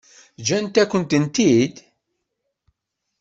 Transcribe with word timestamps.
Ǧǧant-akent-tent-id? 0.41 1.75